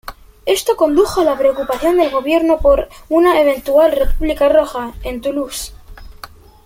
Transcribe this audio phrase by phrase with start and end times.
[0.47, 5.73] Esto condujo a la preocupación del gobierno por una eventual "República Roja" en Toulouse.